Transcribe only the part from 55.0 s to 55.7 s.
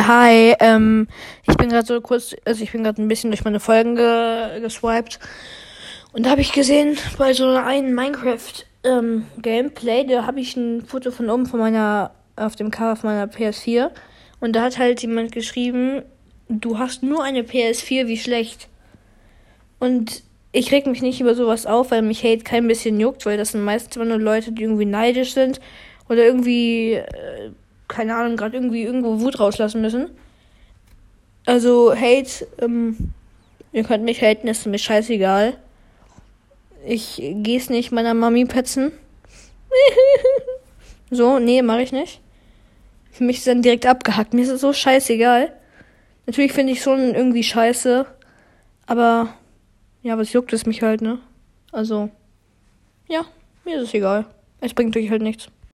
halt nichts.